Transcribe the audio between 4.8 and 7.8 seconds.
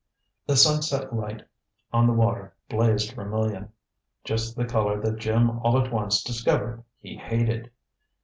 that Jim all at once discovered he hated.